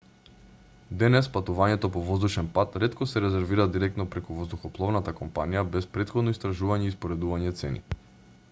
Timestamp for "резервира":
3.25-3.67